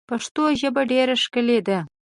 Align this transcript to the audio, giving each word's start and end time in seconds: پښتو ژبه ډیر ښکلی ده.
پښتو 0.09 0.43
ژبه 0.59 0.81
ډیر 0.91 1.07
ښکلی 1.23 1.59
ده. 1.67 1.77